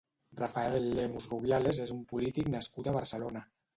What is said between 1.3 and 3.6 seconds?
Rubiales és un polític nascut a Barcelona.